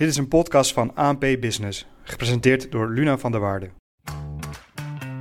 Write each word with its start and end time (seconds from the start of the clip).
Dit 0.00 0.08
is 0.08 0.16
een 0.16 0.28
podcast 0.28 0.72
van 0.72 0.94
ANP 0.94 1.20
Business, 1.20 1.86
gepresenteerd 2.02 2.72
door 2.72 2.90
Luna 2.90 3.18
van 3.18 3.30
der 3.30 3.40
Waarde. 3.40 3.70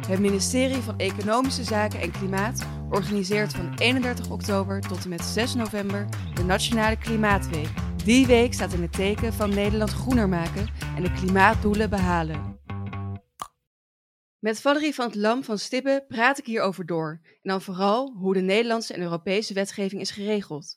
Het 0.08 0.20
ministerie 0.20 0.82
van 0.82 1.00
Economische 1.00 1.64
Zaken 1.64 2.02
en 2.02 2.12
Klimaat 2.12 2.66
organiseert 2.90 3.54
van 3.54 3.78
31 3.78 4.30
oktober 4.30 4.82
tot 4.82 5.04
en 5.04 5.10
met 5.10 5.22
6 5.22 5.54
november 5.54 6.08
de 6.34 6.44
Nationale 6.44 6.98
Klimaatweek. 6.98 7.68
Die 8.04 8.28
week 8.28 8.54
staat 8.54 8.74
in 8.74 8.82
het 8.82 8.92
teken 8.92 9.34
van 9.34 9.50
Nederland 9.50 9.92
groener 9.92 10.30
maken 10.30 10.68
en 10.96 11.04
de 11.04 11.12
klimaatdoelen 11.12 11.90
behalen. 11.90 12.60
Met 14.40 14.62
Valerie 14.62 14.96
van 14.96 15.06
het 15.06 15.16
Lam 15.16 15.44
van 15.44 15.58
Stippen 15.58 16.06
praat 16.08 16.40
ik 16.40 16.46
hierover 16.46 16.86
door. 16.86 17.20
En 17.24 17.50
dan 17.50 17.62
vooral 17.62 18.14
hoe 18.18 18.34
de 18.34 18.42
Nederlandse 18.42 18.94
en 18.94 19.02
Europese 19.02 19.54
wetgeving 19.54 20.02
is 20.02 20.12
geregeld. 20.12 20.76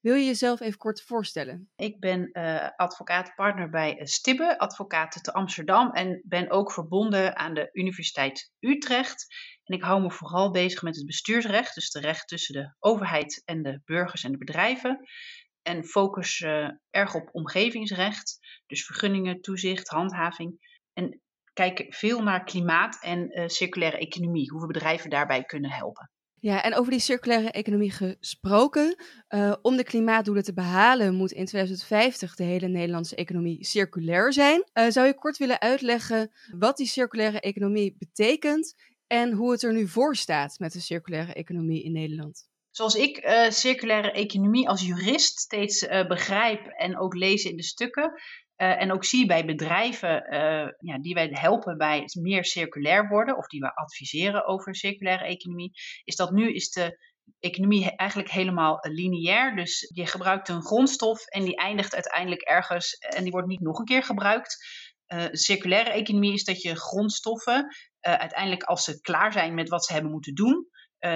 Wil 0.00 0.14
je 0.14 0.24
jezelf 0.24 0.60
even 0.60 0.78
kort 0.78 1.02
voorstellen? 1.02 1.70
Ik 1.76 1.98
ben 1.98 2.28
uh, 2.32 2.68
advocaatpartner 2.76 3.70
bij 3.70 3.98
uh, 3.98 4.04
Stibbe, 4.04 4.58
advocaten 4.58 5.22
te 5.22 5.32
Amsterdam 5.32 5.90
en 5.92 6.22
ben 6.24 6.50
ook 6.50 6.72
verbonden 6.72 7.36
aan 7.36 7.54
de 7.54 7.68
Universiteit 7.72 8.52
Utrecht. 8.60 9.26
En 9.64 9.76
ik 9.76 9.82
hou 9.82 10.02
me 10.02 10.10
vooral 10.10 10.50
bezig 10.50 10.82
met 10.82 10.96
het 10.96 11.06
bestuursrecht, 11.06 11.74
dus 11.74 11.90
de 11.90 12.00
recht 12.00 12.28
tussen 12.28 12.54
de 12.54 12.74
overheid 12.78 13.42
en 13.44 13.62
de 13.62 13.80
burgers 13.84 14.24
en 14.24 14.32
de 14.32 14.38
bedrijven. 14.38 15.08
En 15.62 15.84
focus 15.84 16.40
uh, 16.40 16.68
erg 16.90 17.14
op 17.14 17.28
omgevingsrecht, 17.32 18.38
dus 18.66 18.84
vergunningen, 18.84 19.40
toezicht, 19.40 19.88
handhaving. 19.88 20.58
En 20.92 21.20
kijk 21.52 21.86
veel 21.88 22.22
naar 22.22 22.44
klimaat 22.44 23.02
en 23.02 23.50
circulaire 23.50 23.98
economie, 23.98 24.50
hoe 24.50 24.60
we 24.60 24.66
bedrijven 24.66 25.10
daarbij 25.10 25.44
kunnen 25.44 25.70
helpen. 25.70 26.10
Ja, 26.40 26.62
en 26.62 26.74
over 26.74 26.90
die 26.90 27.00
circulaire 27.00 27.50
economie 27.50 27.90
gesproken. 27.90 28.96
Uh, 29.28 29.54
om 29.62 29.76
de 29.76 29.84
klimaatdoelen 29.84 30.44
te 30.44 30.52
behalen 30.52 31.14
moet 31.14 31.32
in 31.32 31.44
2050 31.44 32.34
de 32.34 32.44
hele 32.44 32.68
Nederlandse 32.68 33.14
economie 33.14 33.64
circulair 33.64 34.32
zijn. 34.32 34.64
Uh, 34.74 34.84
zou 34.88 35.06
je 35.06 35.14
kort 35.14 35.36
willen 35.36 35.60
uitleggen 35.60 36.30
wat 36.58 36.76
die 36.76 36.86
circulaire 36.86 37.40
economie 37.40 37.96
betekent 37.98 38.74
en 39.06 39.32
hoe 39.32 39.52
het 39.52 39.62
er 39.62 39.72
nu 39.72 39.88
voor 39.88 40.16
staat 40.16 40.58
met 40.58 40.72
de 40.72 40.80
circulaire 40.80 41.32
economie 41.32 41.82
in 41.82 41.92
Nederland? 41.92 42.48
Zoals 42.70 42.94
ik 42.94 43.24
uh, 43.24 43.50
circulaire 43.50 44.12
economie 44.12 44.68
als 44.68 44.86
jurist 44.86 45.38
steeds 45.38 45.86
begrijp 46.08 46.66
en 46.66 46.98
ook 46.98 47.14
lees 47.14 47.44
in 47.44 47.56
de 47.56 47.62
stukken, 47.62 48.12
uh, 48.60 48.80
en 48.80 48.92
ook 48.92 49.04
zie 49.04 49.26
bij 49.26 49.44
bedrijven 49.44 50.34
uh, 50.34 50.68
ja, 50.78 50.98
die 51.00 51.14
wij 51.14 51.28
helpen 51.30 51.76
bij 51.76 52.02
meer 52.20 52.44
circulair 52.44 53.08
worden, 53.08 53.36
of 53.36 53.46
die 53.46 53.60
we 53.60 53.74
adviseren 53.74 54.46
over 54.46 54.74
circulaire 54.74 55.24
economie, 55.24 55.70
is 56.04 56.16
dat 56.16 56.30
nu 56.30 56.54
is 56.54 56.70
de 56.70 56.98
economie 57.38 57.96
eigenlijk 57.96 58.30
helemaal 58.30 58.78
lineair. 58.80 59.56
Dus 59.56 59.90
je 59.94 60.06
gebruikt 60.06 60.48
een 60.48 60.62
grondstof 60.62 61.26
en 61.26 61.44
die 61.44 61.56
eindigt 61.56 61.94
uiteindelijk 61.94 62.42
ergens 62.42 62.92
en 62.92 63.22
die 63.22 63.32
wordt 63.32 63.48
niet 63.48 63.60
nog 63.60 63.78
een 63.78 63.84
keer 63.84 64.02
gebruikt. 64.02 64.56
Uh, 65.06 65.24
circulaire 65.30 65.90
economie 65.90 66.32
is 66.32 66.44
dat 66.44 66.62
je 66.62 66.76
grondstoffen 66.76 67.66
uiteindelijk 68.00 68.62
als 68.62 68.84
ze 68.84 69.00
klaar 69.00 69.32
zijn 69.32 69.54
met 69.54 69.68
wat 69.68 69.84
ze 69.84 69.92
hebben 69.92 70.10
moeten 70.10 70.34
doen, 70.34 70.68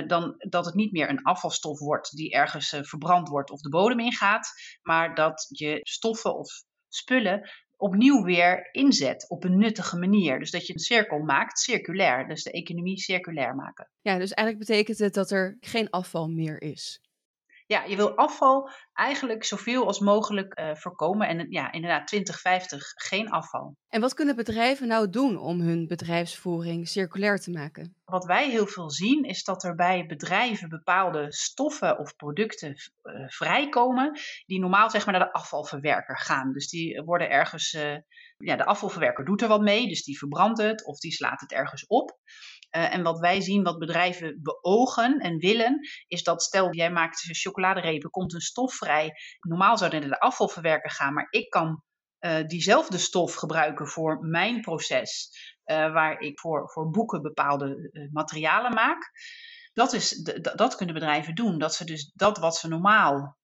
dan 0.07 0.35
dat 0.39 0.65
het 0.65 0.75
niet 0.75 0.93
meer 0.93 1.09
een 1.09 1.23
afvalstof 1.23 1.79
wordt 1.79 2.17
die 2.17 2.33
ergens 2.33 2.77
verbrand 2.81 3.29
wordt 3.29 3.51
of 3.51 3.61
de 3.61 3.69
bodem 3.69 4.01
ingaat, 4.01 4.49
maar 4.83 5.15
dat 5.15 5.47
je 5.49 5.79
stoffen 5.83 6.37
of 6.37 6.49
spullen 6.95 7.51
opnieuw 7.77 8.23
weer 8.23 8.69
inzet 8.73 9.29
op 9.29 9.45
een 9.45 9.59
nuttige 9.59 9.99
manier. 9.99 10.39
Dus 10.39 10.51
dat 10.51 10.67
je 10.67 10.73
een 10.73 10.79
cirkel 10.79 11.19
maakt, 11.19 11.59
circulair. 11.59 12.29
Dus 12.29 12.43
de 12.43 12.51
economie 12.51 12.99
circulair 12.99 13.55
maken. 13.55 13.89
Ja, 14.01 14.19
dus 14.19 14.33
eigenlijk 14.33 14.69
betekent 14.69 14.99
het 14.99 15.15
dat 15.15 15.31
er 15.31 15.57
geen 15.61 15.91
afval 15.91 16.29
meer 16.29 16.63
is. 16.63 17.01
Ja, 17.75 17.85
je 17.85 17.97
wil 17.97 18.17
afval 18.17 18.71
eigenlijk 18.93 19.45
zoveel 19.45 19.87
als 19.87 19.99
mogelijk 19.99 20.59
uh, 20.61 20.75
voorkomen. 20.75 21.29
En 21.29 21.47
ja, 21.51 21.73
inderdaad, 21.73 22.07
2050 22.07 22.93
geen 22.95 23.31
afval. 23.31 23.77
En 23.89 24.01
wat 24.01 24.15
kunnen 24.15 24.37
bedrijven 24.37 24.89
nou 24.89 25.11
doen 25.11 25.39
om 25.39 25.61
hun 25.61 25.87
bedrijfsvoering 25.87 26.89
circulair 26.89 27.39
te 27.39 27.51
maken? 27.51 27.97
Wat 28.05 28.25
wij 28.25 28.51
heel 28.51 28.67
veel 28.67 28.91
zien 28.91 29.25
is 29.25 29.45
dat 29.45 29.65
er 29.65 29.75
bij 29.75 30.07
bedrijven 30.07 30.69
bepaalde 30.69 31.33
stoffen 31.33 31.99
of 31.99 32.17
producten 32.17 32.69
uh, 32.71 33.29
vrijkomen 33.29 34.19
die 34.47 34.61
normaal 34.61 34.91
zeg 34.91 35.05
maar 35.05 35.19
naar 35.19 35.27
de 35.27 35.33
afvalverwerker 35.33 36.19
gaan. 36.19 36.53
Dus 36.53 36.69
die 36.69 37.03
worden 37.03 37.31
ergens, 37.31 37.73
uh, 37.73 37.97
ja, 38.37 38.57
de 38.57 38.65
afvalverwerker 38.65 39.25
doet 39.25 39.43
er 39.43 39.49
wat 39.49 39.63
mee, 39.63 39.89
dus 39.89 40.05
die 40.05 40.19
verbrandt 40.19 40.61
het 40.61 40.87
of 40.87 40.99
die 40.99 41.13
slaat 41.13 41.41
het 41.41 41.53
ergens 41.53 41.87
op. 41.87 42.19
En 42.75 43.03
wat 43.03 43.19
wij 43.19 43.41
zien, 43.41 43.63
wat 43.63 43.79
bedrijven 43.79 44.41
beogen 44.43 45.19
en 45.19 45.39
willen, 45.39 45.89
is 46.07 46.23
dat 46.23 46.43
stel 46.43 46.75
jij 46.75 46.91
maakt 46.91 47.19
chocoladerepen, 47.65 48.11
komt 48.11 48.35
een 48.35 48.41
stof 48.41 48.75
vrij. 48.75 49.13
Normaal 49.41 49.79
zou 49.79 49.91
het 49.91 50.01
naar 50.01 50.11
de 50.11 50.21
afvalverwerker 50.21 50.91
gaan, 50.91 51.15
maar 51.15 51.27
ik 51.31 51.51
kan 51.51 51.83
uh, 52.21 52.47
diezelfde 52.47 52.99
stof 52.99 53.35
gebruiken 53.35 53.87
voor 53.87 54.19
mijn 54.21 54.61
proces, 54.61 55.31
uh, 55.67 55.93
waar 55.93 56.21
ik 56.21 56.41
voor, 56.41 56.71
voor 56.71 56.91
boeken 56.91 57.23
bepaalde 57.23 57.91
materialen 58.13 58.75
maak. 58.75 59.11
Dat, 59.73 59.93
is, 59.93 60.23
dat 60.55 60.77
kunnen 60.77 60.95
bedrijven 60.95 61.35
doen. 61.35 61.59
Dat 61.59 61.75
ze 61.75 61.85
dus 61.85 62.13
dat 62.15 62.39
wat 62.39 62.57
ze 62.57 62.69
normaal 62.69 63.37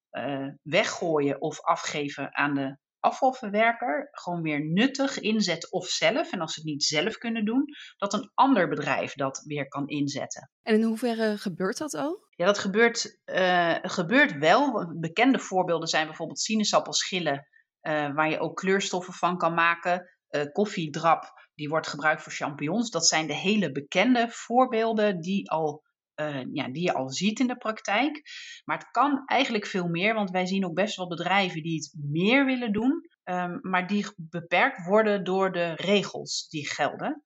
weggooien 0.63 1.41
of 1.41 1.61
afgeven 1.61 2.35
aan 2.37 2.55
de 2.55 2.79
afvalverwerker 3.00 4.09
gewoon 4.11 4.43
weer 4.43 4.65
nuttig 4.65 5.19
inzet 5.19 5.72
of 5.72 5.87
zelf. 5.87 6.33
En 6.33 6.41
als 6.41 6.55
ze 6.55 6.61
het 6.61 6.69
niet 6.69 6.84
zelf 6.84 7.19
kunnen 7.19 7.44
doen, 7.44 7.65
dat 7.97 8.12
een 8.12 8.31
ander 8.34 8.69
bedrijf 8.69 9.15
dat 9.15 9.43
weer 9.47 9.69
kan 9.69 9.88
inzetten. 9.88 10.50
En 10.62 10.75
in 10.75 10.83
hoeverre 10.83 11.39
gebeurt 11.39 11.78
dat 11.78 11.94
al? 11.94 12.28
Ja, 12.31 12.47
dat 12.47 12.59
gebeurt, 12.59 13.21
uh, 13.25 13.77
gebeurt 13.83 14.39
wel. 14.39 14.93
Bekende 14.99 15.39
voorbeelden 15.39 15.89
zijn 15.89 16.06
bijvoorbeeld 16.06 16.41
sinaasappelschillen, 16.41 17.47
uh, 17.83 18.15
waar 18.15 18.31
je 18.31 18.39
ook 18.39 18.56
kleurstoffen 18.56 19.12
van 19.12 19.37
kan 19.39 19.55
maken. 19.55 20.10
Uh, 20.31 20.43
koffiedrap, 20.53 21.49
die 21.55 21.69
wordt 21.69 21.87
gebruikt 21.87 22.22
voor 22.22 22.33
champignons. 22.33 22.91
Dat 22.91 23.06
zijn 23.06 23.27
de 23.27 23.34
hele 23.34 23.72
bekende 23.72 24.27
voorbeelden 24.31 25.21
die 25.21 25.50
al 25.50 25.83
uh, 26.21 26.45
ja, 26.53 26.69
die 26.69 26.83
je 26.83 26.95
al 26.95 27.11
ziet 27.11 27.41
in 27.41 27.47
de 27.47 27.57
praktijk. 27.57 28.23
Maar 28.65 28.79
het 28.79 28.91
kan 28.91 29.23
eigenlijk 29.27 29.67
veel 29.67 29.89
meer, 29.89 30.15
want 30.15 30.31
wij 30.31 30.47
zien 30.47 30.65
ook 30.65 30.75
best 30.75 30.97
wel 30.97 31.09
bedrijven 31.09 31.63
die 31.63 31.75
het 31.75 31.95
meer 31.99 32.45
willen 32.45 32.73
doen, 32.73 33.09
um, 33.25 33.59
maar 33.63 33.87
die 33.87 34.07
beperkt 34.17 34.87
worden 34.87 35.25
door 35.25 35.53
de 35.53 35.73
regels 35.75 36.49
die 36.49 36.69
gelden. 36.69 37.25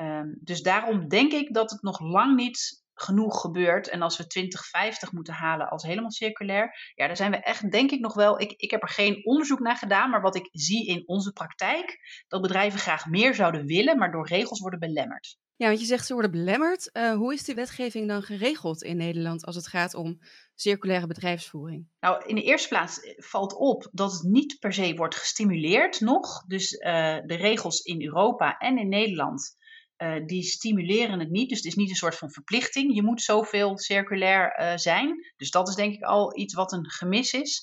Um, 0.00 0.38
dus 0.40 0.62
daarom 0.62 1.08
denk 1.08 1.32
ik 1.32 1.54
dat 1.54 1.70
het 1.70 1.82
nog 1.82 2.00
lang 2.00 2.36
niet 2.36 2.82
genoeg 2.94 3.40
gebeurt. 3.40 3.88
En 3.88 4.02
als 4.02 4.16
we 4.16 4.26
2050 4.26 5.12
moeten 5.12 5.34
halen 5.34 5.68
als 5.68 5.82
helemaal 5.82 6.10
circulair, 6.10 6.92
ja, 6.94 7.06
daar 7.06 7.16
zijn 7.16 7.30
we 7.30 7.36
echt, 7.36 7.70
denk 7.70 7.90
ik 7.90 8.00
nog 8.00 8.14
wel. 8.14 8.40
Ik, 8.40 8.52
ik 8.52 8.70
heb 8.70 8.82
er 8.82 8.88
geen 8.88 9.26
onderzoek 9.26 9.58
naar 9.58 9.76
gedaan, 9.76 10.10
maar 10.10 10.20
wat 10.20 10.36
ik 10.36 10.48
zie 10.52 10.86
in 10.86 11.02
onze 11.06 11.32
praktijk, 11.32 11.98
dat 12.28 12.42
bedrijven 12.42 12.80
graag 12.80 13.06
meer 13.06 13.34
zouden 13.34 13.66
willen, 13.66 13.98
maar 13.98 14.10
door 14.10 14.26
regels 14.26 14.60
worden 14.60 14.80
belemmerd. 14.80 15.38
Ja, 15.58 15.66
want 15.66 15.80
je 15.80 15.86
zegt 15.86 16.06
ze 16.06 16.12
worden 16.12 16.30
belemmerd. 16.30 16.90
Uh, 16.92 17.14
hoe 17.14 17.34
is 17.34 17.44
die 17.44 17.54
wetgeving 17.54 18.08
dan 18.08 18.22
geregeld 18.22 18.82
in 18.82 18.96
Nederland 18.96 19.44
als 19.44 19.56
het 19.56 19.66
gaat 19.66 19.94
om 19.94 20.18
circulaire 20.54 21.06
bedrijfsvoering? 21.06 21.88
Nou, 22.00 22.26
in 22.26 22.34
de 22.34 22.42
eerste 22.42 22.68
plaats 22.68 23.00
valt 23.16 23.54
op 23.54 23.88
dat 23.92 24.12
het 24.12 24.22
niet 24.22 24.58
per 24.58 24.72
se 24.72 24.94
wordt 24.94 25.16
gestimuleerd 25.16 26.00
nog. 26.00 26.44
Dus 26.46 26.72
uh, 26.72 26.80
de 27.26 27.34
regels 27.34 27.80
in 27.80 28.02
Europa 28.02 28.58
en 28.58 28.78
in 28.78 28.88
Nederland, 28.88 29.56
uh, 30.02 30.26
die 30.26 30.42
stimuleren 30.42 31.18
het 31.18 31.30
niet. 31.30 31.48
Dus 31.48 31.58
het 31.58 31.66
is 31.66 31.74
niet 31.74 31.90
een 31.90 31.96
soort 31.96 32.16
van 32.16 32.30
verplichting. 32.30 32.94
Je 32.94 33.02
moet 33.02 33.22
zoveel 33.22 33.78
circulair 33.78 34.78
zijn. 34.78 35.32
Dus 35.36 35.50
dat 35.50 35.68
is 35.68 35.74
denk 35.74 35.94
ik 35.94 36.02
al 36.02 36.38
iets 36.38 36.54
wat 36.54 36.72
een 36.72 36.90
gemis 36.90 37.32
is. 37.32 37.62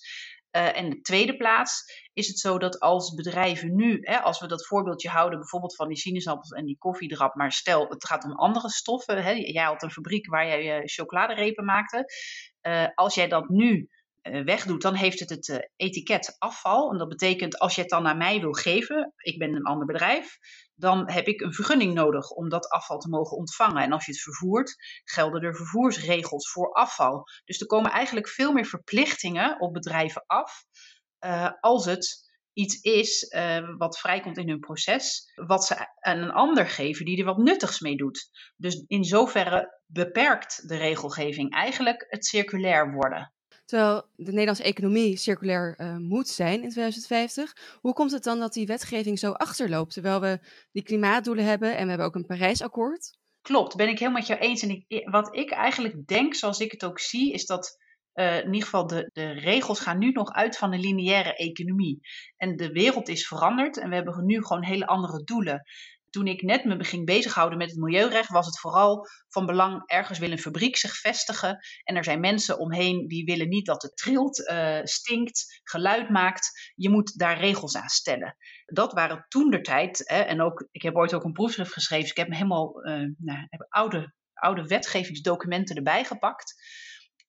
Uh, 0.55 0.77
en 0.77 0.89
de 0.89 1.01
tweede 1.01 1.37
plaats 1.37 2.03
is 2.13 2.27
het 2.27 2.39
zo 2.39 2.57
dat 2.57 2.79
als 2.79 3.13
bedrijven 3.13 3.75
nu, 3.75 3.97
hè, 4.01 4.19
als 4.19 4.39
we 4.39 4.47
dat 4.47 4.67
voorbeeldje 4.67 5.09
houden, 5.09 5.39
bijvoorbeeld 5.39 5.75
van 5.75 5.87
die 5.87 5.97
sinaasappels 5.97 6.49
en 6.49 6.65
die 6.65 6.77
koffiedrap, 6.77 7.35
maar 7.35 7.51
stel 7.51 7.87
het 7.89 8.05
gaat 8.05 8.23
om 8.23 8.31
andere 8.31 8.69
stoffen. 8.69 9.23
Hè, 9.23 9.31
jij 9.31 9.63
had 9.63 9.83
een 9.83 9.91
fabriek 9.91 10.27
waar 10.27 10.47
jij 10.47 10.77
uh, 10.77 10.85
chocoladerepen 10.85 11.65
maakte. 11.65 12.05
Uh, 12.61 12.87
als 12.93 13.15
jij 13.15 13.27
dat 13.27 13.49
nu 13.49 13.89
wegdoet, 14.43 14.81
dan 14.81 14.93
heeft 14.93 15.19
het 15.19 15.29
het 15.29 15.69
etiket 15.75 16.35
afval. 16.37 16.91
En 16.91 16.97
dat 16.97 17.07
betekent 17.07 17.59
als 17.59 17.75
je 17.75 17.81
het 17.81 17.89
dan 17.89 18.03
naar 18.03 18.17
mij 18.17 18.39
wil 18.39 18.53
geven, 18.53 19.13
ik 19.17 19.37
ben 19.37 19.55
een 19.55 19.63
ander 19.63 19.85
bedrijf, 19.85 20.37
dan 20.75 21.11
heb 21.11 21.27
ik 21.27 21.41
een 21.41 21.53
vergunning 21.53 21.93
nodig 21.93 22.29
om 22.29 22.49
dat 22.49 22.69
afval 22.69 22.99
te 22.99 23.09
mogen 23.09 23.37
ontvangen. 23.37 23.83
En 23.83 23.91
als 23.91 24.05
je 24.05 24.11
het 24.11 24.21
vervoert, 24.21 24.75
gelden 25.03 25.41
er 25.41 25.55
vervoersregels 25.55 26.51
voor 26.51 26.73
afval. 26.73 27.23
Dus 27.45 27.59
er 27.59 27.67
komen 27.67 27.91
eigenlijk 27.91 28.27
veel 28.27 28.51
meer 28.51 28.65
verplichtingen 28.65 29.61
op 29.61 29.73
bedrijven 29.73 30.23
af 30.25 30.65
uh, 31.25 31.51
als 31.59 31.85
het 31.85 32.23
iets 32.53 32.81
is 32.81 33.33
uh, 33.35 33.77
wat 33.77 33.99
vrijkomt 33.99 34.37
in 34.37 34.49
hun 34.49 34.59
proces, 34.59 35.31
wat 35.35 35.65
ze 35.65 35.87
aan 35.99 36.17
een 36.17 36.31
ander 36.31 36.67
geven 36.67 37.05
die 37.05 37.17
er 37.17 37.25
wat 37.25 37.37
nuttigs 37.37 37.79
mee 37.79 37.97
doet. 37.97 38.29
Dus 38.55 38.83
in 38.87 39.03
zoverre 39.03 39.81
beperkt 39.85 40.67
de 40.67 40.77
regelgeving 40.77 41.53
eigenlijk 41.53 42.05
het 42.07 42.25
circulair 42.25 42.91
worden. 42.91 43.33
Terwijl 43.65 44.03
de 44.15 44.31
Nederlandse 44.31 44.63
economie 44.63 45.17
circulair 45.17 45.75
uh, 45.77 45.97
moet 45.97 46.27
zijn 46.27 46.63
in 46.63 46.69
2050. 46.69 47.77
Hoe 47.81 47.93
komt 47.93 48.11
het 48.11 48.23
dan 48.23 48.39
dat 48.39 48.53
die 48.53 48.65
wetgeving 48.65 49.19
zo 49.19 49.31
achterloopt? 49.31 49.93
Terwijl 49.93 50.21
we 50.21 50.39
die 50.71 50.83
klimaatdoelen 50.83 51.45
hebben 51.45 51.77
en 51.77 51.83
we 51.83 51.89
hebben 51.89 52.07
ook 52.07 52.15
een 52.15 52.25
Parijsakkoord. 52.25 53.17
Klopt, 53.41 53.75
ben 53.75 53.89
ik 53.89 53.99
helemaal 53.99 54.19
met 54.19 54.27
jou 54.27 54.39
eens. 54.39 54.61
En 54.61 54.85
wat 55.11 55.35
ik 55.35 55.51
eigenlijk 55.51 56.07
denk, 56.07 56.35
zoals 56.35 56.59
ik 56.59 56.71
het 56.71 56.85
ook 56.85 56.99
zie, 56.99 57.33
is 57.33 57.45
dat 57.45 57.77
uh, 58.13 58.37
in 58.37 58.45
ieder 58.45 58.63
geval 58.63 58.87
de, 58.87 59.09
de 59.13 59.31
regels 59.31 59.79
gaan 59.79 59.97
nu 59.97 60.11
nog 60.11 60.31
uit 60.31 60.57
van 60.57 60.73
een 60.73 60.79
lineaire 60.79 61.35
economie. 61.35 61.99
En 62.37 62.55
de 62.55 62.71
wereld 62.71 63.07
is 63.07 63.27
veranderd 63.27 63.77
en 63.77 63.89
we 63.89 63.95
hebben 63.95 64.25
nu 64.25 64.43
gewoon 64.43 64.63
hele 64.63 64.87
andere 64.87 65.23
doelen 65.23 65.63
toen 66.15 66.27
ik 66.27 66.41
net 66.41 66.65
me 66.65 66.83
ging 66.83 67.05
bezighouden 67.05 67.57
met 67.57 67.69
het 67.69 67.79
milieurecht, 67.79 68.29
was 68.29 68.45
het 68.45 68.59
vooral 68.59 69.07
van 69.27 69.45
belang. 69.45 69.83
Ergens 69.85 70.19
wil 70.19 70.31
een 70.31 70.39
fabriek 70.39 70.77
zich 70.77 70.95
vestigen. 70.95 71.57
En 71.83 71.95
er 71.95 72.03
zijn 72.03 72.19
mensen 72.19 72.59
omheen 72.59 73.07
die 73.07 73.25
willen 73.25 73.49
niet 73.49 73.65
dat 73.65 73.81
het 73.81 73.97
trilt, 73.97 74.39
uh, 74.39 74.79
stinkt, 74.83 75.61
geluid 75.63 76.09
maakt. 76.09 76.71
Je 76.75 76.89
moet 76.89 77.17
daar 77.17 77.39
regels 77.39 77.75
aan 77.75 77.89
stellen. 77.89 78.37
Dat 78.65 78.93
waren 78.93 79.25
toen 79.27 79.49
de 79.49 79.61
tijd. 79.61 80.07
en 80.07 80.41
ook, 80.41 80.67
ik 80.71 80.81
heb 80.81 80.95
ooit 80.95 81.13
ook 81.13 81.23
een 81.23 81.31
proefschrift 81.31 81.73
geschreven. 81.73 82.03
Dus 82.03 82.11
ik 82.11 82.23
heb 82.23 82.31
helemaal 82.31 82.85
uh, 82.85 82.93
nou, 83.17 83.47
heb 83.49 83.65
oude, 83.69 84.13
oude 84.33 84.67
wetgevingsdocumenten 84.67 85.75
erbij 85.75 86.03
gepakt. 86.03 86.53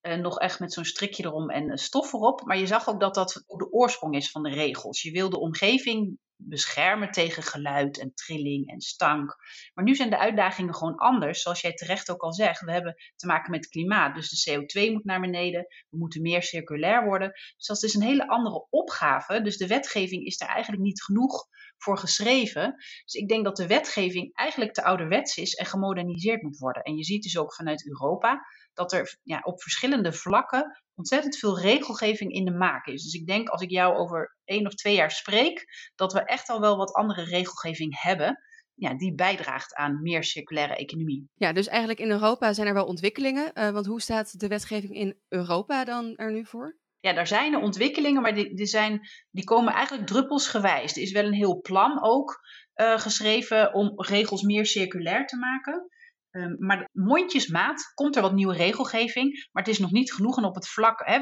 Uh, 0.06 0.14
nog 0.14 0.38
echt 0.38 0.60
met 0.60 0.72
zo'n 0.72 0.84
strikje 0.84 1.24
erom 1.24 1.50
en 1.50 1.78
stof 1.78 2.12
erop. 2.12 2.42
Maar 2.44 2.58
je 2.58 2.66
zag 2.66 2.88
ook 2.88 3.00
dat 3.00 3.14
dat 3.14 3.44
de 3.46 3.72
oorsprong 3.72 4.14
is 4.14 4.30
van 4.30 4.42
de 4.42 4.50
regels. 4.50 5.02
Je 5.02 5.10
wil 5.10 5.30
de 5.30 5.38
omgeving 5.38 6.18
beschermen 6.36 7.10
tegen 7.10 7.42
geluid 7.42 7.98
en 7.98 8.14
trilling 8.14 8.68
en 8.70 8.80
stank. 8.80 9.36
Maar 9.74 9.84
nu 9.84 9.94
zijn 9.94 10.10
de 10.10 10.18
uitdagingen 10.18 10.74
gewoon 10.74 10.96
anders. 10.96 11.42
Zoals 11.42 11.60
jij 11.60 11.72
terecht 11.72 12.10
ook 12.10 12.22
al 12.22 12.32
zegt, 12.32 12.60
we 12.60 12.72
hebben 12.72 12.94
te 13.16 13.26
maken 13.26 13.50
met 13.50 13.68
klimaat. 13.68 14.14
Dus 14.14 14.44
de 14.44 14.50
CO2 14.50 14.92
moet 14.92 15.04
naar 15.04 15.20
beneden, 15.20 15.66
we 15.88 15.98
moeten 15.98 16.22
meer 16.22 16.42
circulair 16.42 17.04
worden. 17.04 17.30
Dus 17.56 17.66
dat 17.66 17.82
is 17.82 17.94
een 17.94 18.02
hele 18.02 18.28
andere 18.28 18.66
opgave. 18.70 19.42
Dus 19.42 19.56
de 19.56 19.66
wetgeving 19.66 20.24
is 20.24 20.36
daar 20.36 20.48
eigenlijk 20.48 20.82
niet 20.82 21.02
genoeg 21.02 21.46
voor 21.78 21.98
geschreven. 21.98 22.74
Dus 23.04 23.14
ik 23.14 23.28
denk 23.28 23.44
dat 23.44 23.56
de 23.56 23.66
wetgeving 23.66 24.34
eigenlijk 24.34 24.72
te 24.72 24.84
ouderwets 24.84 25.36
is 25.36 25.54
en 25.54 25.66
gemoderniseerd 25.66 26.42
moet 26.42 26.58
worden. 26.58 26.82
En 26.82 26.96
je 26.96 27.04
ziet 27.04 27.22
dus 27.22 27.38
ook 27.38 27.54
vanuit 27.54 27.86
Europa 27.86 28.46
dat 28.72 28.92
er 28.92 29.18
ja, 29.22 29.40
op 29.42 29.62
verschillende 29.62 30.12
vlakken 30.12 30.82
ontzettend 30.94 31.36
veel 31.36 31.60
regelgeving 31.60 32.32
in 32.32 32.44
de 32.44 32.56
maak 32.56 32.86
is. 32.86 33.02
Dus 33.02 33.12
ik 33.12 33.26
denk 33.26 33.48
als 33.48 33.62
ik 33.62 33.70
jou 33.70 33.96
over 33.96 34.36
één 34.44 34.66
of 34.66 34.74
twee 34.74 34.94
jaar 34.94 35.10
spreek, 35.10 35.64
dat 35.94 36.12
we 36.12 36.24
echt 36.24 36.48
al 36.48 36.60
wel 36.60 36.76
wat 36.76 36.92
andere 36.92 37.24
regelgeving 37.24 38.00
hebben. 38.00 38.40
Ja, 38.74 38.94
die 38.94 39.14
bijdraagt 39.14 39.74
aan 39.74 40.02
meer 40.02 40.24
circulaire 40.24 40.76
economie. 40.76 41.28
Ja, 41.34 41.52
dus 41.52 41.66
eigenlijk 41.66 42.00
in 42.00 42.10
Europa 42.10 42.52
zijn 42.52 42.66
er 42.66 42.74
wel 42.74 42.86
ontwikkelingen. 42.86 43.50
Uh, 43.54 43.70
want 43.70 43.86
hoe 43.86 44.00
staat 44.00 44.40
de 44.40 44.48
wetgeving 44.48 44.94
in 44.94 45.18
Europa 45.28 45.84
dan 45.84 46.16
er 46.16 46.32
nu 46.32 46.46
voor? 46.46 46.76
Ja, 47.06 47.12
daar 47.12 47.26
zijn 47.26 47.52
er 47.52 47.60
ontwikkelingen, 47.60 48.22
maar 48.22 48.34
die, 48.34 48.54
die, 48.54 48.66
zijn, 48.66 49.08
die 49.30 49.44
komen 49.44 49.72
eigenlijk 49.72 50.06
druppelsgewijs. 50.06 50.96
Er 50.96 51.02
is 51.02 51.12
wel 51.12 51.24
een 51.24 51.32
heel 51.32 51.60
plan 51.60 52.02
ook 52.02 52.40
uh, 52.74 52.98
geschreven 52.98 53.74
om 53.74 53.92
regels 53.96 54.42
meer 54.42 54.66
circulair 54.66 55.26
te 55.26 55.36
maken. 55.36 55.90
Um, 56.30 56.56
maar 56.58 56.88
mondjesmaat 56.92 57.92
komt 57.94 58.16
er 58.16 58.22
wat 58.22 58.32
nieuwe 58.32 58.54
regelgeving, 58.54 59.48
maar 59.52 59.62
het 59.62 59.72
is 59.72 59.78
nog 59.78 59.90
niet 59.90 60.12
genoeg. 60.12 60.36
En 60.36 60.44
op 60.44 60.54
het 60.54 60.68
vlak 60.68 61.02
hè, 61.04 61.20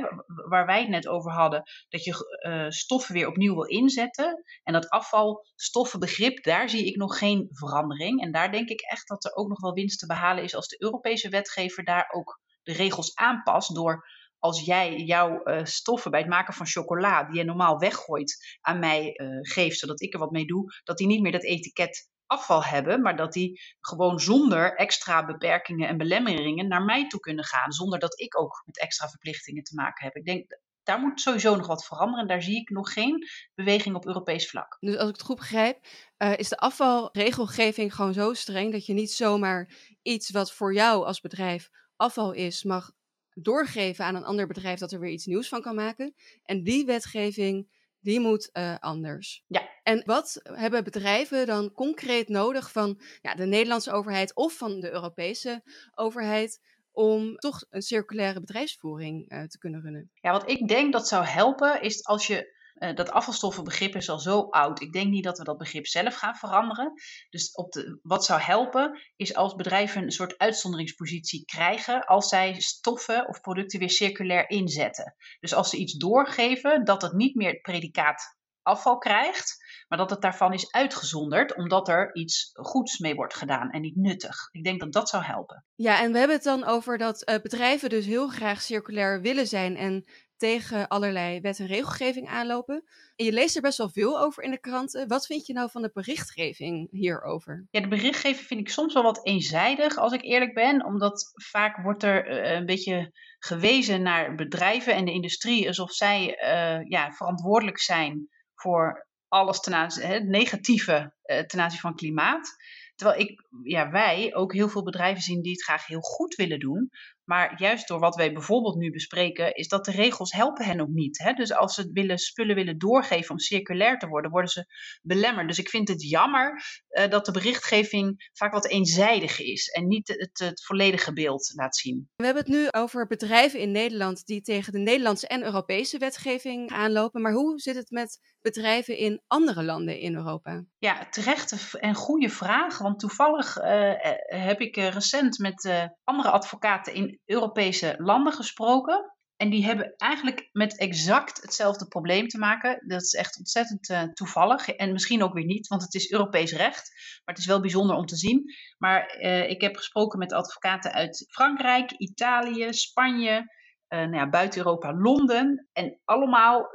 waar 0.49 0.67
wij 0.67 0.81
het 0.81 0.89
net 0.89 1.09
over 1.09 1.33
hadden, 1.33 1.63
dat 1.89 2.05
je 2.05 2.39
uh, 2.49 2.71
stoffen 2.71 3.15
weer 3.15 3.29
opnieuw 3.29 3.55
wil 3.55 3.67
inzetten. 3.67 4.43
En 4.63 4.73
dat 4.73 4.89
afvalstoffenbegrip, 4.89 6.43
daar 6.43 6.69
zie 6.69 6.87
ik 6.87 6.97
nog 6.97 7.19
geen 7.19 7.49
verandering. 7.51 8.21
En 8.21 8.33
daar 8.33 8.53
denk 8.53 8.69
ik 8.69 8.81
echt 8.81 9.09
dat 9.09 9.25
er 9.25 9.35
ook 9.35 9.49
nog 9.49 9.61
wel 9.61 9.73
winst 9.73 9.99
te 9.99 10.07
behalen 10.07 10.45
is 10.45 10.55
als 10.55 10.69
de 10.69 10.83
Europese 10.83 11.29
wetgever 11.29 11.85
daar 11.85 12.11
ook 12.13 12.41
de 12.63 12.73
regels 12.73 13.15
aanpast 13.15 13.75
door 13.75 14.07
als 14.45 14.65
jij 14.65 14.97
jouw 14.97 15.41
uh, 15.45 15.65
stoffen 15.65 16.11
bij 16.11 16.21
het 16.21 16.29
maken 16.29 16.55
van 16.55 16.67
chocola, 16.67 17.25
die 17.25 17.37
je 17.37 17.45
normaal 17.45 17.79
weggooit, 17.79 18.59
aan 18.61 18.79
mij 18.79 19.21
uh, 19.21 19.39
geeft, 19.41 19.79
zodat 19.79 20.03
ik 20.03 20.13
er 20.13 20.19
wat 20.19 20.31
mee 20.31 20.47
doe, 20.47 20.73
dat 20.83 20.99
die 20.99 21.07
niet 21.07 21.23
meer 21.23 21.33
dat 21.33 21.45
etiket 21.45 22.09
afval 22.27 22.65
hebben, 22.65 23.03
maar 23.03 23.17
dat 23.17 23.33
die 23.33 23.61
gewoon 23.81 24.21
zonder 24.21 24.75
extra 24.75 25.25
beperkingen 25.25 25.89
en 25.89 25.97
belemmeringen 25.97 26.69
naar 26.69 26.85
mij 26.85 27.09
toe 27.09 27.21
kunnen 27.21 27.45
gaan, 27.45 27.73
zonder 27.73 27.99
dat 27.99 28.21
ik 28.21 28.39
ook 28.39 28.63
met 28.65 28.81
extra 28.81 29.09
verplichtingen 29.09 29.63
te 29.63 29.75
maken 29.75 30.05
heb. 30.05 30.17
Ik 30.17 30.25
denk, 30.25 30.59
daar 30.83 30.99
moet 30.99 31.21
sowieso 31.21 31.57
nog 31.57 31.67
wat 31.67 31.87
veranderen. 31.87 32.29
Daar 32.29 32.43
zie 32.43 32.61
ik 32.61 32.71
nog 32.71 32.93
geen 32.93 33.27
beweging 33.55 33.97
op 33.97 34.07
Europees 34.07 34.51
vlak. 34.51 34.77
Dus 34.81 34.97
als 34.97 35.09
ik 35.09 35.17
het 35.17 35.25
goed 35.25 35.37
begrijp, 35.37 35.87
uh, 36.19 36.39
is 36.39 36.49
de 36.49 36.57
afvalregelgeving 36.57 37.95
gewoon 37.95 38.13
zo 38.13 38.35
streng 38.35 38.73
dat 38.73 38.87
je 38.87 38.93
niet 38.93 39.13
zomaar 39.13 39.75
iets 40.03 40.31
wat 40.31 40.53
voor 40.53 40.75
jou 40.75 41.05
als 41.05 41.21
bedrijf 41.21 41.71
afval 41.97 42.33
is, 42.33 42.65
mag 42.65 42.93
doorgeven 43.35 44.05
aan 44.05 44.15
een 44.15 44.25
ander 44.25 44.47
bedrijf 44.47 44.79
dat 44.79 44.93
er 44.93 45.01
weer 45.01 45.11
iets 45.11 45.27
nieuws 45.27 45.49
van 45.49 45.63
kan 45.63 45.75
maken. 45.75 46.15
En 46.45 46.63
die 46.63 46.85
wetgeving 46.85 47.69
die 48.01 48.21
moet 48.21 48.51
uh, 48.53 48.77
anders. 48.79 49.45
Ja. 49.47 49.69
En 49.83 50.03
wat 50.05 50.41
hebben 50.43 50.85
bedrijven 50.85 51.47
dan 51.47 51.73
concreet 51.73 52.29
nodig 52.29 52.73
van 52.73 53.01
ja, 53.23 53.35
de 53.35 53.47
Nederlandse 53.47 53.93
overheid 53.93 54.35
of 54.35 54.57
van 54.57 54.81
de 54.81 54.91
Europese 54.91 55.63
overheid 55.95 56.61
om 56.93 57.37
toch 57.37 57.65
een 57.71 57.83
circulaire 57.83 58.41
bedrijfsvoering 58.41 59.33
uh, 59.33 59.43
te 59.43 59.59
kunnen 59.59 59.81
runnen? 59.81 60.11
Ja, 60.15 60.33
wat 60.33 60.51
ik 60.51 60.69
denk 60.69 60.93
dat 60.93 61.09
zou 61.09 61.25
helpen 61.25 61.83
is 61.83 62.05
als 62.05 62.27
je 62.27 62.54
uh, 62.75 62.95
dat 62.95 63.11
afvalstoffenbegrip 63.11 63.95
is 63.95 64.09
al 64.09 64.19
zo 64.19 64.41
oud. 64.41 64.81
Ik 64.81 64.93
denk 64.93 65.11
niet 65.11 65.25
dat 65.25 65.39
we 65.39 65.45
dat 65.45 65.59
begrip 65.59 65.87
zelf 65.87 66.15
gaan 66.15 66.35
veranderen. 66.35 66.93
Dus 67.31 67.53
op 67.53 67.73
de, 67.73 67.99
wat 68.03 68.25
zou 68.25 68.41
helpen 68.41 69.01
is 69.17 69.35
als 69.35 69.55
bedrijven 69.55 70.03
een 70.03 70.11
soort 70.11 70.39
uitzonderingspositie 70.39 71.45
krijgen 71.45 72.05
als 72.05 72.29
zij 72.29 72.61
stoffen 72.61 73.29
of 73.29 73.41
producten 73.41 73.79
weer 73.79 73.91
circulair 73.91 74.51
inzetten. 74.51 75.15
Dus 75.41 75.55
als 75.55 75.71
ze 75.71 75.77
iets 75.77 75.95
doorgeven, 75.95 76.85
dat 76.85 77.03
het 77.03 77.13
niet 77.13 77.35
meer 77.35 77.51
het 77.51 77.63
predicaat 77.63 78.37
afval 78.65 78.99
krijgt, 78.99 79.57
maar 79.89 79.99
dat 79.99 80.11
het 80.11 80.21
daarvan 80.21 80.53
is 80.53 80.73
uitgezonderd, 80.73 81.57
omdat 81.57 81.89
er 81.89 82.15
iets 82.15 82.51
goeds 82.53 82.99
mee 82.99 83.15
wordt 83.15 83.35
gedaan 83.35 83.71
en 83.71 83.81
niet 83.81 83.97
nuttig. 83.97 84.49
Ik 84.51 84.65
denk 84.65 84.81
dat 84.81 84.93
dat 84.93 85.09
zou 85.09 85.25
helpen. 85.25 85.65
Ja, 85.75 86.01
en 86.01 86.13
we 86.13 86.19
hebben 86.19 86.37
het 86.37 86.45
dan 86.45 86.65
over 86.65 86.99
dat 86.99 87.29
uh, 87.29 87.37
bedrijven 87.43 87.89
dus 87.89 88.07
heel 88.07 88.29
graag 88.29 88.63
circulair 88.63 89.21
willen 89.21 89.47
zijn 89.47 89.77
en 89.77 90.05
tegen 90.37 90.89
allerlei 90.89 91.41
wet 91.41 91.59
en 91.59 91.67
regelgeving 91.67 92.29
aanlopen. 92.29 92.85
En 93.17 93.25
je 93.25 93.33
leest 93.33 93.57
er 93.57 93.63
best 93.63 93.79
wel 93.79 93.91
veel 93.91 94.21
over 94.21 94.43
in 94.43 94.51
de 94.51 94.61
kranten. 94.61 95.09
Wat 95.09 95.27
vind 95.27 95.47
je 95.47 95.53
nou 95.53 95.71
van 95.71 95.83
de 95.83 95.91
berichtgeving 95.93 96.89
hierover? 96.91 97.67
Ja, 97.71 97.81
de 97.81 97.89
berichtgeving 97.89 98.47
vind 98.47 98.61
ik 98.61 98.69
soms 98.69 98.95
wel 98.95 99.03
wat 99.03 99.27
eenzijdig, 99.27 99.97
als 99.97 100.13
ik 100.13 100.23
eerlijk 100.23 100.55
ben. 100.55 100.85
Omdat 100.85 101.33
vaak 101.35 101.83
wordt 101.83 102.03
er 102.03 102.31
uh, 102.31 102.53
een 102.53 102.67
beetje 102.67 103.13
gewezen 103.39 104.03
naar 104.03 104.35
bedrijven 104.35 104.95
en 104.95 105.05
de 105.05 105.13
industrie 105.13 105.67
alsof 105.67 105.93
zij 105.93 106.27
uh, 106.29 106.89
ja, 106.89 107.13
verantwoordelijk 107.13 107.81
zijn 107.81 108.29
voor 108.55 109.09
alles 109.29 109.61
ten 109.61 109.75
aanzien, 109.75 110.07
het 110.07 110.29
negatieve 110.29 111.15
uh, 111.25 111.39
ten 111.39 111.61
aanzien 111.61 111.81
van 111.81 111.95
klimaat. 111.95 112.57
Terwijl 112.95 113.21
ik, 113.21 113.49
ja, 113.63 113.91
wij 113.91 114.35
ook 114.35 114.53
heel 114.53 114.69
veel 114.69 114.83
bedrijven 114.83 115.23
zien 115.23 115.43
die 115.43 115.53
het 115.53 115.63
graag 115.63 115.87
heel 115.87 116.01
goed 116.01 116.35
willen 116.35 116.59
doen. 116.59 116.91
Maar 117.25 117.61
juist 117.61 117.89
door 117.89 117.99
wat 117.99 118.17
wij 118.17 118.33
bijvoorbeeld 118.33 118.77
nu 118.77 118.91
bespreken, 118.91 119.55
is 119.55 119.69
dat 119.69 119.85
de 119.85 119.91
regels 119.91 120.33
helpen 120.33 120.65
hen 120.65 120.81
ook 120.81 120.89
niet. 120.89 121.19
Hè? 121.19 121.33
Dus 121.33 121.53
als 121.53 121.75
ze 121.75 121.91
willen, 121.93 122.19
spullen 122.19 122.55
willen 122.55 122.79
doorgeven 122.79 123.31
om 123.31 123.39
circulair 123.39 123.99
te 123.99 124.07
worden, 124.07 124.31
worden 124.31 124.51
ze 124.51 124.67
belemmerd. 125.03 125.49
Dus 125.49 125.59
ik 125.59 125.69
vind 125.69 125.89
het 125.89 126.03
jammer 126.09 126.63
uh, 126.91 127.09
dat 127.09 127.25
de 127.25 127.33
berichtgeving 127.33 128.31
vaak 128.33 128.53
wat 128.53 128.69
eenzijdig 128.69 129.41
is 129.41 129.69
en 129.69 129.87
niet 129.87 130.09
het, 130.09 130.39
het, 130.39 130.65
volledige 130.65 131.13
beeld 131.13 131.53
laat 131.55 131.77
zien. 131.77 132.09
We 132.17 132.25
hebben 132.25 132.43
het 132.43 132.53
nu 132.53 132.69
over 132.71 133.07
bedrijven 133.07 133.61
in 133.61 133.71
Nederland 133.71 134.27
die 134.27 134.41
tegen 134.41 134.73
de 134.73 134.79
Nederlandse 134.79 135.27
en 135.27 135.45
Europese 135.45 135.99
wetgeving 135.99 136.71
aanlopen. 136.71 137.23
Maar 137.23 137.33
hoe 137.33 137.61
zit 137.61 137.77
het 137.77 137.91
met 137.91 138.19
bedrijven 138.41 138.97
in 138.97 139.23
andere 139.27 139.63
landen 139.63 139.99
in 139.99 140.15
Europa? 140.15 140.65
Ja, 140.79 141.09
terechte 141.09 141.79
en 141.79 141.95
goede 141.95 142.29
vraag. 142.29 142.79
Want 142.79 142.99
toevallig 142.99 143.59
uh, 143.59 143.93
heb 144.25 144.61
ik 144.61 144.77
recent 144.77 145.39
met 145.39 145.65
uh, 145.65 145.85
andere 146.05 146.31
advocaten 146.31 146.95
in 146.95 147.14
Europese 147.25 147.95
landen 147.99 148.33
gesproken. 148.33 149.13
En 149.37 149.51
die 149.51 149.65
hebben 149.65 149.95
eigenlijk 149.97 150.49
met 150.53 150.79
exact 150.79 151.43
hetzelfde 151.43 151.87
probleem 151.87 152.29
te 152.29 152.39
maken. 152.39 152.83
Dat 152.87 153.03
is 153.03 153.15
echt 153.15 153.39
ontzettend 153.39 153.89
uh, 153.89 154.03
toevallig. 154.03 154.69
En 154.69 154.93
misschien 154.93 155.23
ook 155.23 155.33
weer 155.33 155.45
niet, 155.45 155.67
want 155.67 155.83
het 155.83 155.95
is 155.95 156.11
Europees 156.11 156.53
recht. 156.53 156.91
Maar 157.25 157.35
het 157.35 157.39
is 157.39 157.47
wel 157.47 157.61
bijzonder 157.61 157.97
om 157.97 158.07
te 158.07 158.17
zien. 158.17 158.45
Maar 158.79 159.19
uh, 159.21 159.51
ik 159.51 159.61
heb 159.61 159.77
gesproken 159.77 160.19
met 160.19 160.33
advocaten 160.33 160.93
uit 160.93 161.25
Frankrijk, 161.31 161.93
Italië, 161.93 162.73
Spanje, 162.73 163.53
uh, 163.89 164.01
nou 164.01 164.15
ja, 164.15 164.29
buiten 164.29 164.59
Europa, 164.59 164.95
Londen. 164.95 165.69
En 165.73 166.01
allemaal 166.05 166.67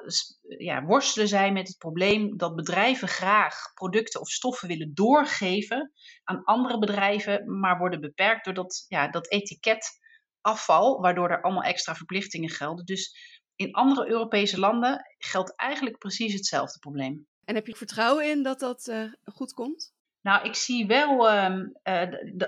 ja, 0.57 0.83
worstelen 0.83 1.27
zij 1.27 1.51
met 1.51 1.67
het 1.67 1.77
probleem 1.77 2.37
dat 2.37 2.55
bedrijven 2.55 3.07
graag 3.07 3.73
producten 3.73 4.19
of 4.21 4.29
stoffen 4.29 4.67
willen 4.67 4.91
doorgeven 4.93 5.91
aan 6.23 6.43
andere 6.43 6.79
bedrijven, 6.79 7.59
maar 7.59 7.77
worden 7.77 8.01
beperkt 8.01 8.45
door 8.45 8.53
dat, 8.53 8.85
ja, 8.87 9.07
dat 9.07 9.31
etiket 9.31 9.98
afval, 10.41 11.01
waardoor 11.01 11.29
er 11.29 11.41
allemaal 11.41 11.63
extra 11.63 11.95
verplichtingen 11.95 12.49
gelden. 12.49 12.85
Dus 12.85 13.17
in 13.55 13.73
andere 13.73 14.09
Europese 14.09 14.59
landen 14.59 15.05
geldt 15.17 15.55
eigenlijk 15.55 15.97
precies 15.97 16.33
hetzelfde 16.33 16.79
probleem. 16.79 17.27
En 17.45 17.55
heb 17.55 17.67
je 17.67 17.75
vertrouwen 17.75 18.29
in 18.29 18.43
dat 18.43 18.59
dat 18.59 18.87
uh, 18.87 19.13
goed 19.23 19.53
komt? 19.53 19.93
Nou, 20.21 20.45
ik 20.45 20.55
zie 20.55 20.87
wel 20.87 21.33
um, 21.43 21.73
uh, 21.83 22.03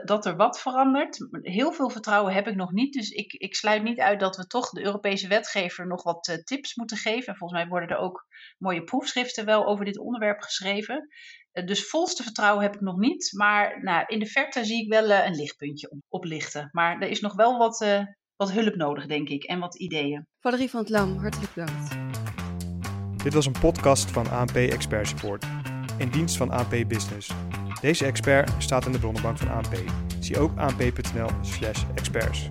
dat 0.06 0.26
er 0.26 0.36
wat 0.36 0.62
verandert. 0.62 1.28
Heel 1.42 1.72
veel 1.72 1.90
vertrouwen 1.90 2.34
heb 2.34 2.48
ik 2.48 2.56
nog 2.56 2.72
niet. 2.72 2.94
Dus 2.94 3.10
ik, 3.10 3.34
ik 3.34 3.56
sluit 3.56 3.84
niet 3.84 4.00
uit 4.00 4.20
dat 4.20 4.36
we 4.36 4.48
toch 4.48 4.70
de 4.70 4.84
Europese 4.84 5.28
wetgever 5.28 5.88
nog 5.88 6.04
wat 6.04 6.28
uh, 6.28 6.36
tips 6.36 6.76
moeten 6.76 6.98
geven. 6.98 7.28
En 7.28 7.36
volgens 7.36 7.60
mij 7.60 7.70
worden 7.70 7.90
er 7.90 7.98
ook 7.98 8.26
mooie 8.58 8.84
proefschriften 8.84 9.46
wel 9.46 9.66
over 9.66 9.86
dit 9.86 10.00
onderwerp 10.00 10.42
geschreven. 10.42 11.08
Uh, 11.54 11.66
dus 11.66 11.90
volste 11.90 12.24
vertrouwen 12.24 12.64
heb 12.64 12.74
ik 12.74 12.82
nog 12.82 12.98
niet. 12.98 13.32
Maar 13.36 13.84
nou, 13.84 14.04
in 14.08 14.20
de 14.20 14.26
verte 14.26 14.66
zie 14.66 14.84
ik 14.84 14.90
wel 14.90 15.12
een 15.12 15.36
lichtpuntje 15.36 15.92
op, 15.92 16.00
oplichten. 16.08 16.70
Maar 16.72 17.02
er 17.02 17.10
is 17.10 17.20
nog 17.20 17.34
wel 17.34 17.58
wat, 17.58 17.86
wat 18.36 18.52
hulp 18.52 18.76
nodig, 18.76 19.06
denk 19.06 19.30
ik, 19.30 19.44
en 19.44 19.60
wat 19.60 19.76
ideeën. 19.76 20.28
Valerie 20.40 20.70
van 20.70 20.80
het 20.80 20.90
Lam, 20.90 21.18
hartelijk 21.18 21.54
bedankt. 21.54 21.96
Dit 23.24 23.34
was 23.34 23.46
een 23.46 23.60
podcast 23.60 24.12
van 24.12 24.30
ANP 24.30 24.56
Expert 24.56 25.08
Support, 25.08 25.46
in 25.98 26.10
dienst 26.10 26.38
van 26.38 26.52
ANP 26.52 26.88
Business. 26.88 27.32
Deze 27.82 28.06
expert 28.06 28.52
staat 28.58 28.86
in 28.86 28.92
de 28.92 29.00
bronnenbank 29.00 29.38
van 29.38 29.52
ANP. 29.52 29.76
Zie 30.20 30.40
ook 30.40 30.58
anp.nl/experts. 30.58 32.50